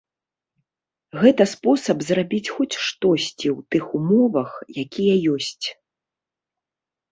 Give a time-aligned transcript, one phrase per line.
[1.23, 4.51] Гэта спосаб зрабіць хоць штосьці ў тых умовах,
[4.87, 5.67] якія ёсць.